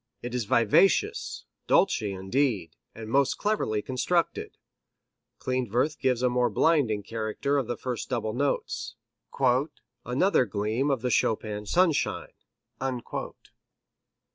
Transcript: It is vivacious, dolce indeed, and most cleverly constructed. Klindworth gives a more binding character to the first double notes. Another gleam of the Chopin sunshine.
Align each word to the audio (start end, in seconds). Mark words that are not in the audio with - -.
It 0.23 0.33
is 0.33 0.45
vivacious, 0.45 1.45
dolce 1.67 2.11
indeed, 2.11 2.75
and 2.95 3.07
most 3.07 3.37
cleverly 3.37 3.83
constructed. 3.83 4.57
Klindworth 5.37 5.99
gives 5.99 6.23
a 6.23 6.27
more 6.29 6.49
binding 6.49 7.03
character 7.03 7.57
to 7.57 7.63
the 7.67 7.77
first 7.77 8.09
double 8.09 8.33
notes. 8.33 8.95
Another 10.03 10.45
gleam 10.45 10.89
of 10.89 11.03
the 11.03 11.11
Chopin 11.11 11.67
sunshine. 11.67 12.33